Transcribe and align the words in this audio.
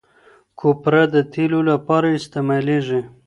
کوپره 0.59 1.01
د 1.13 1.15
تېلو 1.33 1.59
لپاره 1.71 2.07
استعمالیږي. 2.17 3.01